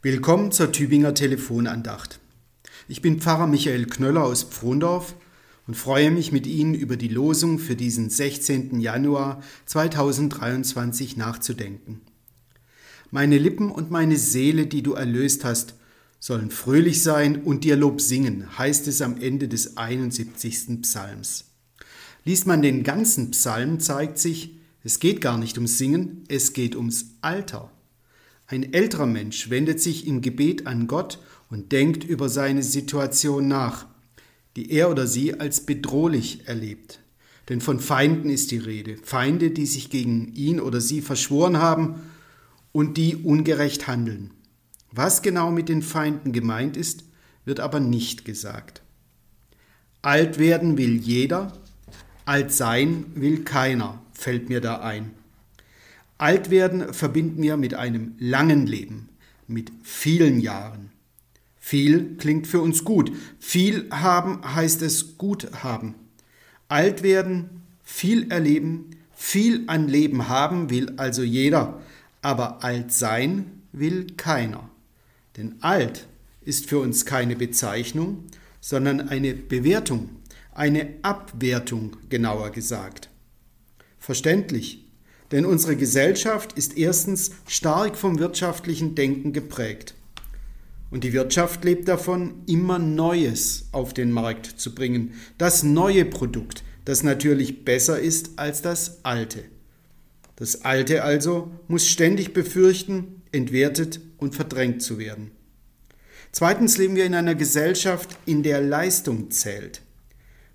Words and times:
Willkommen 0.00 0.52
zur 0.52 0.70
Tübinger 0.70 1.12
Telefonandacht. 1.12 2.20
Ich 2.86 3.02
bin 3.02 3.20
Pfarrer 3.20 3.48
Michael 3.48 3.86
Knöller 3.86 4.22
aus 4.22 4.44
Pfrondorf 4.44 5.16
und 5.66 5.74
freue 5.74 6.12
mich 6.12 6.30
mit 6.30 6.46
Ihnen 6.46 6.74
über 6.74 6.96
die 6.96 7.08
Losung 7.08 7.58
für 7.58 7.74
diesen 7.74 8.08
16. 8.08 8.78
Januar 8.78 9.42
2023 9.66 11.16
nachzudenken. 11.16 12.02
Meine 13.10 13.38
Lippen 13.38 13.72
und 13.72 13.90
meine 13.90 14.16
Seele, 14.18 14.68
die 14.68 14.84
du 14.84 14.92
erlöst 14.92 15.44
hast, 15.44 15.74
sollen 16.20 16.52
fröhlich 16.52 17.02
sein 17.02 17.42
und 17.42 17.64
dir 17.64 17.74
Lob 17.74 18.00
singen, 18.00 18.56
heißt 18.56 18.86
es 18.86 19.02
am 19.02 19.20
Ende 19.20 19.48
des 19.48 19.78
71. 19.78 20.80
Psalms. 20.82 21.46
Liest 22.24 22.46
man 22.46 22.62
den 22.62 22.84
ganzen 22.84 23.32
Psalm, 23.32 23.80
zeigt 23.80 24.20
sich, 24.20 24.60
es 24.84 25.00
geht 25.00 25.20
gar 25.20 25.38
nicht 25.38 25.58
ums 25.58 25.76
Singen, 25.76 26.22
es 26.28 26.52
geht 26.52 26.76
ums 26.76 27.16
Alter. 27.20 27.72
Ein 28.50 28.72
älterer 28.72 29.04
Mensch 29.04 29.50
wendet 29.50 29.78
sich 29.78 30.06
im 30.06 30.22
Gebet 30.22 30.66
an 30.66 30.86
Gott 30.86 31.18
und 31.50 31.70
denkt 31.70 32.02
über 32.02 32.30
seine 32.30 32.62
Situation 32.62 33.46
nach, 33.46 33.84
die 34.56 34.72
er 34.72 34.90
oder 34.90 35.06
sie 35.06 35.38
als 35.38 35.66
bedrohlich 35.66 36.48
erlebt. 36.48 37.00
Denn 37.50 37.60
von 37.60 37.78
Feinden 37.78 38.30
ist 38.30 38.50
die 38.50 38.58
Rede, 38.58 38.96
Feinde, 39.02 39.50
die 39.50 39.66
sich 39.66 39.90
gegen 39.90 40.34
ihn 40.34 40.60
oder 40.60 40.80
sie 40.80 41.02
verschworen 41.02 41.58
haben 41.58 41.96
und 42.72 42.96
die 42.96 43.16
ungerecht 43.16 43.86
handeln. 43.86 44.30
Was 44.92 45.20
genau 45.20 45.50
mit 45.50 45.68
den 45.68 45.82
Feinden 45.82 46.32
gemeint 46.32 46.78
ist, 46.78 47.04
wird 47.44 47.60
aber 47.60 47.80
nicht 47.80 48.24
gesagt. 48.24 48.80
Alt 50.00 50.38
werden 50.38 50.78
will 50.78 50.96
jeder, 50.96 51.52
alt 52.24 52.50
sein 52.50 53.04
will 53.14 53.44
keiner, 53.44 54.02
fällt 54.12 54.48
mir 54.48 54.62
da 54.62 54.80
ein. 54.80 55.17
Alt 56.18 56.50
werden 56.50 56.92
verbinden 56.92 57.42
wir 57.42 57.56
mit 57.56 57.74
einem 57.74 58.14
langen 58.18 58.66
Leben, 58.66 59.08
mit 59.46 59.70
vielen 59.84 60.40
Jahren. 60.40 60.90
Viel 61.60 62.16
klingt 62.16 62.48
für 62.48 62.60
uns 62.60 62.84
gut. 62.84 63.12
Viel 63.38 63.88
haben 63.90 64.40
heißt 64.42 64.82
es 64.82 65.16
gut 65.16 65.62
haben. 65.62 65.94
Alt 66.66 67.04
werden, 67.04 67.62
viel 67.84 68.32
erleben, 68.32 68.90
viel 69.14 69.64
an 69.68 69.88
Leben 69.88 70.28
haben 70.28 70.70
will 70.70 70.92
also 70.96 71.22
jeder, 71.22 71.80
aber 72.20 72.64
alt 72.64 72.92
sein 72.92 73.62
will 73.72 74.06
keiner. 74.16 74.68
Denn 75.36 75.56
alt 75.60 76.08
ist 76.40 76.68
für 76.68 76.80
uns 76.80 77.06
keine 77.06 77.36
Bezeichnung, 77.36 78.24
sondern 78.60 79.08
eine 79.08 79.34
Bewertung, 79.34 80.08
eine 80.52 80.94
Abwertung 81.02 81.96
genauer 82.08 82.50
gesagt. 82.50 83.08
Verständlich, 83.98 84.87
denn 85.30 85.44
unsere 85.44 85.76
Gesellschaft 85.76 86.54
ist 86.54 86.76
erstens 86.76 87.32
stark 87.46 87.96
vom 87.96 88.18
wirtschaftlichen 88.18 88.94
Denken 88.94 89.32
geprägt. 89.32 89.94
Und 90.90 91.04
die 91.04 91.12
Wirtschaft 91.12 91.64
lebt 91.64 91.86
davon, 91.88 92.42
immer 92.46 92.78
Neues 92.78 93.66
auf 93.72 93.92
den 93.92 94.10
Markt 94.10 94.46
zu 94.46 94.74
bringen. 94.74 95.14
Das 95.36 95.62
neue 95.62 96.06
Produkt, 96.06 96.64
das 96.86 97.02
natürlich 97.02 97.64
besser 97.64 98.00
ist 98.00 98.38
als 98.38 98.62
das 98.62 99.04
alte. 99.04 99.44
Das 100.36 100.64
alte 100.64 101.04
also 101.04 101.50
muss 101.66 101.86
ständig 101.86 102.32
befürchten, 102.32 103.22
entwertet 103.32 104.00
und 104.16 104.34
verdrängt 104.34 104.82
zu 104.82 104.98
werden. 104.98 105.32
Zweitens 106.32 106.78
leben 106.78 106.96
wir 106.96 107.04
in 107.04 107.14
einer 107.14 107.34
Gesellschaft, 107.34 108.16
in 108.24 108.42
der 108.42 108.60
Leistung 108.60 109.30
zählt. 109.30 109.82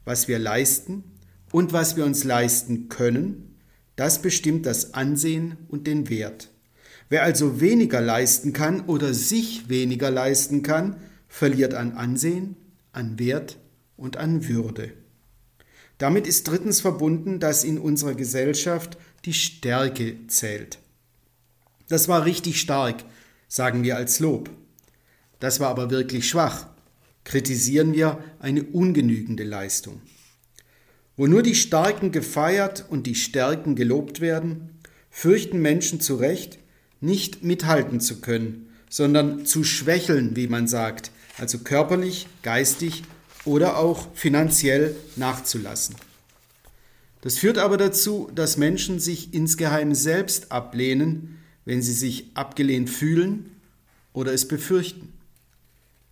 Was 0.05 0.27
wir 0.27 0.39
leisten 0.39 1.03
und 1.51 1.73
was 1.73 1.95
wir 1.95 2.05
uns 2.05 2.23
leisten 2.23 2.89
können, 2.89 3.52
das 3.95 4.21
bestimmt 4.21 4.65
das 4.65 4.93
Ansehen 4.93 5.57
und 5.69 5.87
den 5.87 6.09
Wert. 6.09 6.49
Wer 7.09 7.23
also 7.23 7.61
weniger 7.61 8.01
leisten 8.01 8.53
kann 8.53 8.81
oder 8.81 9.13
sich 9.13 9.69
weniger 9.69 10.09
leisten 10.09 10.63
kann, 10.63 10.95
verliert 11.27 11.73
an 11.73 11.93
Ansehen, 11.93 12.55
an 12.91 13.19
Wert 13.19 13.57
und 13.97 14.17
an 14.17 14.47
Würde. 14.47 14.93
Damit 15.97 16.27
ist 16.27 16.47
drittens 16.47 16.81
verbunden, 16.81 17.39
dass 17.39 17.63
in 17.63 17.77
unserer 17.77 18.15
Gesellschaft 18.15 18.97
die 19.25 19.33
Stärke 19.33 20.27
zählt. 20.27 20.79
Das 21.87 22.07
war 22.07 22.25
richtig 22.25 22.59
stark, 22.59 23.03
sagen 23.47 23.83
wir 23.83 23.95
als 23.95 24.19
Lob. 24.19 24.49
Das 25.39 25.59
war 25.59 25.69
aber 25.69 25.91
wirklich 25.91 26.27
schwach, 26.27 26.67
kritisieren 27.23 27.93
wir 27.93 28.23
eine 28.39 28.63
ungenügende 28.63 29.43
Leistung. 29.43 30.01
Wo 31.15 31.27
nur 31.27 31.43
die 31.43 31.55
Starken 31.55 32.11
gefeiert 32.11 32.85
und 32.89 33.05
die 33.05 33.15
Stärken 33.15 33.75
gelobt 33.75 34.19
werden, 34.19 34.79
fürchten 35.11 35.61
Menschen 35.61 35.99
zu 35.99 36.15
Recht, 36.15 36.57
nicht 37.01 37.43
mithalten 37.43 37.99
zu 37.99 38.19
können, 38.21 38.69
sondern 38.89 39.45
zu 39.45 39.63
schwächeln, 39.63 40.35
wie 40.35 40.47
man 40.47 40.67
sagt, 40.67 41.11
also 41.37 41.59
körperlich, 41.59 42.27
geistig 42.41 43.03
oder 43.45 43.77
auch 43.77 44.07
finanziell 44.15 44.95
nachzulassen. 45.15 45.95
Das 47.21 47.37
führt 47.37 47.57
aber 47.57 47.77
dazu, 47.77 48.29
dass 48.33 48.57
Menschen 48.57 48.99
sich 48.99 49.33
insgeheim 49.33 49.95
selbst 49.95 50.51
ablehnen, 50.51 51.39
wenn 51.63 51.81
sie 51.81 51.93
sich 51.93 52.31
abgelehnt 52.33 52.89
fühlen 52.89 53.51
oder 54.13 54.33
es 54.33 54.47
befürchten. 54.47 55.13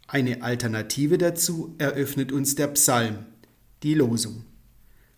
Eine 0.08 0.44
Alternative 0.44 1.18
dazu 1.18 1.76
eröffnet 1.78 2.32
uns 2.32 2.56
der 2.56 2.68
Psalm, 2.68 3.26
die 3.84 3.94
Losung. 3.94 4.46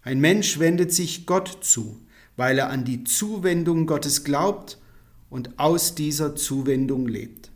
Ein 0.03 0.19
Mensch 0.19 0.59
wendet 0.59 0.93
sich 0.93 1.25
Gott 1.25 1.59
zu, 1.61 1.99
weil 2.35 2.59
er 2.59 2.69
an 2.69 2.83
die 2.83 3.03
Zuwendung 3.03 3.87
Gottes 3.87 4.23
glaubt 4.23 4.77
und 5.29 5.57
aus 5.57 5.95
dieser 5.95 6.35
Zuwendung 6.35 7.07
lebt. 7.07 7.51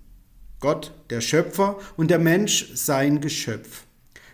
Gott, 0.60 0.94
der 1.10 1.22
Schöpfer 1.22 1.78
und 1.98 2.10
der 2.10 2.20
Mensch 2.20 2.72
sein 2.74 3.22
Geschöpf. 3.22 3.84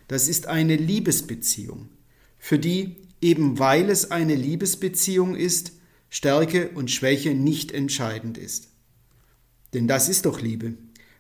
Das 0.07 0.27
ist 0.27 0.47
eine 0.47 0.75
Liebesbeziehung, 0.75 1.89
für 2.37 2.59
die, 2.59 2.97
eben 3.19 3.59
weil 3.59 3.89
es 3.89 4.11
eine 4.11 4.35
Liebesbeziehung 4.35 5.35
ist, 5.35 5.73
Stärke 6.09 6.69
und 6.69 6.91
Schwäche 6.91 7.33
nicht 7.33 7.71
entscheidend 7.71 8.37
ist. 8.37 8.69
Denn 9.73 9.87
das 9.87 10.07
ist 10.07 10.25
doch 10.25 10.39
Liebe, 10.39 10.75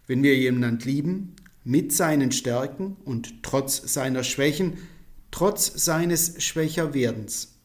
wenn 0.05 0.21
wir 0.21 0.37
jemanden 0.37 0.79
lieben, 0.87 1.35
mit 1.63 1.91
seinen 1.91 2.31
Stärken 2.31 2.97
und 3.03 3.41
trotz 3.41 3.93
seiner 3.93 4.23
Schwächen 4.23 4.77
trotz 5.33 5.83
seines 5.83 6.35
Schwächerwerdens. 6.43 7.55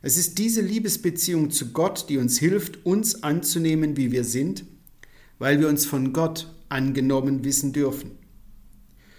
Es 0.00 0.16
ist 0.16 0.38
diese 0.38 0.62
Liebesbeziehung 0.62 1.50
zu 1.50 1.72
Gott, 1.72 2.06
die 2.08 2.16
uns 2.16 2.38
hilft, 2.38 2.86
uns 2.86 3.22
anzunehmen, 3.22 3.98
wie 3.98 4.10
wir 4.10 4.24
sind, 4.24 4.64
weil 5.38 5.60
wir 5.60 5.68
uns 5.68 5.84
von 5.84 6.14
Gott 6.14 6.50
angenommen 6.70 7.44
wissen 7.44 7.74
dürfen. 7.74 8.12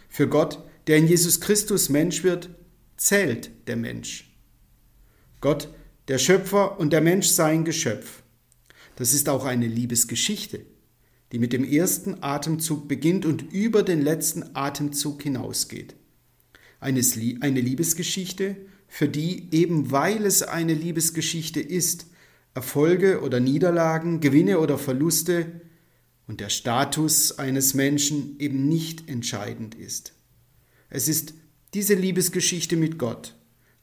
Für 0.10 0.28
Gott, 0.28 0.64
der 0.88 0.98
in 0.98 1.08
Jesus 1.08 1.42
Christus 1.42 1.90
Mensch 1.90 2.24
wird, 2.24 2.50
zählt 2.98 3.52
der 3.68 3.78
Mensch. 3.78 4.36
Gott, 5.40 5.70
der 6.08 6.18
Schöpfer 6.18 6.80
und 6.80 6.92
der 6.92 7.02
Mensch 7.02 7.28
sein 7.28 7.66
Geschöpf. 7.66 8.24
Das 8.96 9.14
ist 9.14 9.30
auch 9.30 9.46
eine 9.46 9.68
Liebesgeschichte, 9.68 10.66
die 11.32 11.38
mit 11.38 11.54
dem 11.54 11.64
ersten 11.64 12.24
Atemzug 12.24 12.88
beginnt 12.88 13.28
und 13.28 13.54
über 13.54 13.84
den 13.84 14.02
letzten 14.02 14.56
Atemzug 14.56 15.22
hinausgeht 15.22 15.96
eine 16.84 17.62
Liebesgeschichte, 17.62 18.58
für 18.88 19.10
die, 19.10 19.48
eben 19.52 19.92
weil 19.92 20.26
es 20.26 20.44
eine 20.44 20.74
Liebesgeschichte 20.74 21.60
ist, 21.60 22.08
Erfolge 22.54 23.22
oder 23.22 23.40
Niederlagen, 23.40 24.20
Gewinne 24.20 24.60
oder 24.60 24.78
Verluste 24.78 25.62
und 26.28 26.40
der 26.40 26.50
Status 26.50 27.40
eines 27.40 27.74
Menschen 27.74 28.40
eben 28.40 28.68
nicht 28.68 29.10
entscheidend 29.10 29.76
ist. 29.76 30.14
Es 30.90 31.08
ist 31.08 31.34
diese 31.74 31.96
Liebesgeschichte 31.96 32.76
mit 32.76 33.00
Gott, 33.00 33.36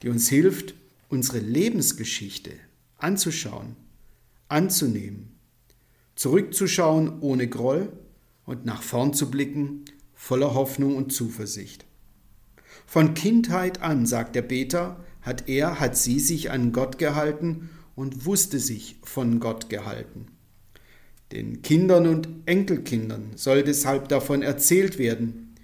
die 0.03 0.09
uns 0.09 0.28
hilft, 0.28 0.75
unsere 1.09 1.41
Lebensgeschichte 1.41 2.53
anzuschauen, 2.97 3.74
anzunehmen, 4.48 5.36
zurückzuschauen 6.15 7.21
ohne 7.21 7.48
Groll 7.48 7.92
und 8.45 8.65
nach 8.65 8.83
vorn 8.83 9.13
zu 9.13 9.30
blicken 9.30 9.84
voller 10.15 10.54
Hoffnung 10.54 10.97
und 10.97 11.13
Zuversicht. 11.13 11.84
Von 12.91 13.15
Kindheit 13.15 13.83
an, 13.83 14.04
sagt 14.04 14.34
der 14.34 14.42
Beter, 14.42 14.97
hat 15.22 15.48
er, 15.48 15.78
hat 15.78 15.97
sie 15.97 16.19
sich 16.19 16.51
an 16.51 16.72
Gott 16.72 16.98
gehalten 16.98 17.71
und 17.95 18.27
wusste 18.27 18.59
sich 18.59 18.97
von 19.04 19.39
Gott 19.39 19.69
gehalten. 19.69 20.27
Den 21.31 21.63
Kindern 21.63 22.09
und 22.09 22.27
Enkelkindern 22.47 23.31
soll 23.37 23.63
deshalb 23.63 24.09
davon 24.09 24.42
erzählt 24.42 24.98
werden, 24.98 25.54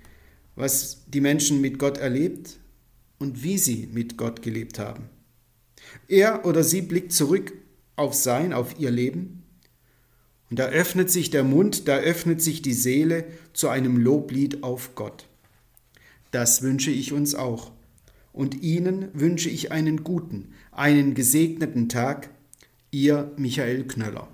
was 0.54 1.02
die 1.08 1.20
Menschen 1.20 1.60
mit 1.60 1.80
Gott 1.80 1.98
erlebt 1.98 2.60
und 3.18 3.42
wie 3.42 3.58
sie 3.58 3.88
mit 3.92 4.16
Gott 4.16 4.40
gelebt 4.40 4.78
haben. 4.78 5.08
Er 6.06 6.46
oder 6.46 6.62
sie 6.62 6.80
blickt 6.80 7.12
zurück 7.12 7.54
auf 7.96 8.14
sein, 8.14 8.52
auf 8.52 8.78
ihr 8.78 8.92
Leben, 8.92 9.42
und 10.48 10.60
da 10.60 10.66
öffnet 10.66 11.10
sich 11.10 11.30
der 11.30 11.42
Mund, 11.42 11.88
da 11.88 11.96
öffnet 11.96 12.40
sich 12.40 12.62
die 12.62 12.72
Seele 12.72 13.24
zu 13.52 13.68
einem 13.68 13.96
Loblied 13.96 14.62
auf 14.62 14.94
Gott. 14.94 15.26
Das 16.36 16.60
wünsche 16.60 16.90
ich 16.90 17.14
uns 17.14 17.34
auch. 17.34 17.72
Und 18.34 18.62
Ihnen 18.62 19.08
wünsche 19.14 19.48
ich 19.48 19.72
einen 19.72 20.04
guten, 20.04 20.52
einen 20.70 21.14
gesegneten 21.14 21.88
Tag. 21.88 22.28
Ihr 22.90 23.32
Michael 23.38 23.84
Knöller. 23.84 24.28